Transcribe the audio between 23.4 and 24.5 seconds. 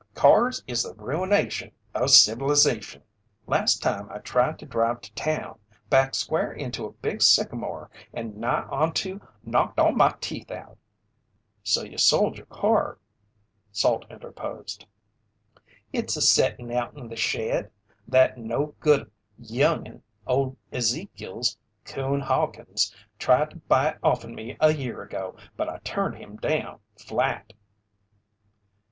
to buy it off'en